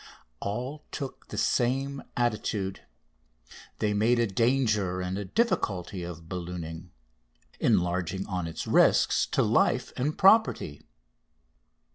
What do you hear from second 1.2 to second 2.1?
the same